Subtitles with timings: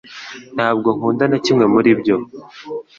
[0.55, 2.15] Ntabwo nkunda na kimwe muri ibyo